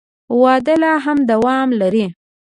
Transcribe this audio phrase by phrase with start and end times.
[0.41, 2.05] وده لا هم دوام لري.